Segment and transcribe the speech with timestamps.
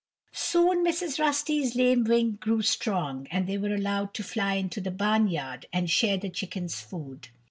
[0.33, 1.19] Soon Mrs.
[1.19, 5.67] Rusty's lame wing grew strong, and they were allowed to fly into the barn yard
[5.71, 7.27] and share the chickens' food.